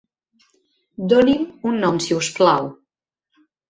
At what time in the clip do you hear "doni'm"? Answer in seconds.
1.13-1.69